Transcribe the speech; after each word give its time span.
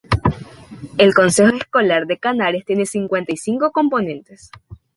El 0.97 1.13
Consejo 1.13 1.55
Escolar 1.55 2.07
de 2.07 2.17
Canarias 2.17 2.65
tiene 2.65 2.87
cincuenta 2.87 3.33
y 3.33 3.37
cinco 3.37 3.69
componentes. 3.71 4.49